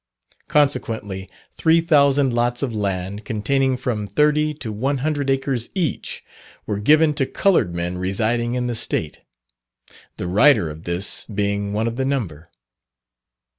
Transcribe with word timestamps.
Consequently, 0.47 1.29
three 1.53 1.79
thousand 1.79 2.33
lots 2.33 2.63
of 2.63 2.73
land, 2.73 3.23
containing 3.23 3.77
from 3.77 4.07
thirty 4.07 4.51
to 4.55 4.71
one 4.71 4.97
hundred 5.05 5.29
acres 5.29 5.69
each, 5.75 6.23
were 6.65 6.79
given 6.79 7.13
to 7.13 7.27
coloured 7.27 7.75
men 7.75 7.99
residing 7.99 8.55
in 8.55 8.65
the 8.65 8.73
State 8.73 9.21
the 10.17 10.27
writer 10.27 10.71
of 10.71 10.85
this 10.85 11.27
being 11.27 11.71
one 11.71 11.85
of 11.87 11.97
the 11.97 12.05
number. 12.05 12.49